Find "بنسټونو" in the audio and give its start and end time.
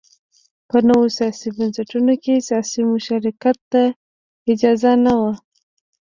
1.57-2.13